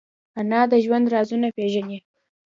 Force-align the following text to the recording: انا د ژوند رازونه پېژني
انا 0.39 0.61
د 0.71 0.73
ژوند 0.85 1.05
رازونه 1.13 1.47
پېژني 1.57 1.97